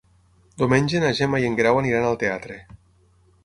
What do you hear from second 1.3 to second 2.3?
i en Guerau aniran al